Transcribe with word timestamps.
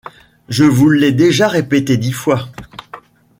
Je 0.49 0.63
vous 0.63 0.89
l'ai 0.89 1.11
déjà 1.11 1.47
répété 1.47 1.95
dix 1.95 2.11
fois… 2.11 2.49